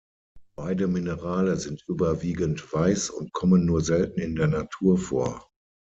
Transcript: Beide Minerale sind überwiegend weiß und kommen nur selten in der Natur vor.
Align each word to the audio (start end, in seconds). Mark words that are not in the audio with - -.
Beide 0.55 0.87
Minerale 0.87 1.57
sind 1.57 1.83
überwiegend 1.87 2.73
weiß 2.73 3.11
und 3.11 3.33
kommen 3.33 3.65
nur 3.67 3.81
selten 3.81 4.19
in 4.19 4.35
der 4.35 4.47
Natur 4.47 4.97
vor. 4.97 5.51